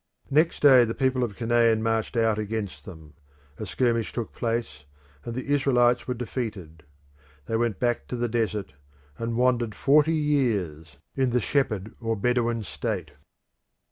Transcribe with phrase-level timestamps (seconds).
[0.31, 3.13] Next day the people of Canaan marched out against them:
[3.59, 4.85] a skirmish took place
[5.23, 6.81] and the Israelites were defeated.
[7.45, 8.73] They went back to the desert,
[9.19, 13.11] and wandered forty years in the shepherd or Bedouin state.